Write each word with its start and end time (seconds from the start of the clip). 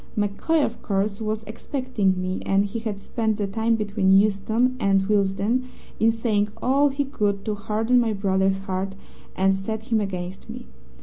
MacCoy, 0.17 0.65
of 0.65 0.81
course, 0.81 1.21
was 1.21 1.43
expecting 1.43 2.19
me, 2.19 2.41
and 2.43 2.65
he 2.65 2.79
had 2.79 2.99
spent 2.99 3.37
the 3.37 3.45
time 3.45 3.75
between 3.75 4.17
Euston 4.17 4.75
and 4.79 5.03
Willesden 5.07 5.65
in 5.99 6.11
saying 6.11 6.49
all 6.59 6.89
he 6.89 7.05
could 7.05 7.45
to 7.45 7.53
harden 7.53 7.99
my 7.99 8.11
brother's 8.11 8.57
heart 8.61 8.95
and 9.35 9.53
set 9.53 9.89
him 9.91 10.01
against 10.01 10.49
me. 10.49 10.65